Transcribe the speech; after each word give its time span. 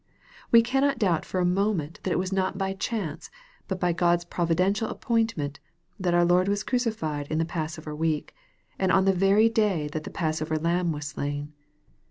We 0.51 0.63
cannot 0.63 0.97
doubt 0.97 1.25
for 1.25 1.39
a 1.39 1.45
moment 1.45 1.99
that 2.01 2.09
it 2.11 2.17
was 2.17 2.33
not 2.33 2.57
by 2.57 2.73
chance, 2.73 3.29
but 3.67 3.79
by 3.79 3.93
God's 3.93 4.25
provi 4.25 4.55
dential 4.55 4.89
appointment, 4.89 5.59
that 5.99 6.15
our 6.15 6.25
Lord 6.25 6.47
was 6.47 6.63
crucified 6.63 7.27
in 7.29 7.37
tne 7.37 7.47
passover 7.47 7.95
week, 7.95 8.33
and 8.79 8.91
on 8.91 9.05
the 9.05 9.13
very 9.13 9.47
day 9.47 9.87
that 9.89 10.03
the 10.03 10.09
passovei 10.09 10.57
lamb 10.59 10.91
was 10.91 11.05
slain. 11.05 11.53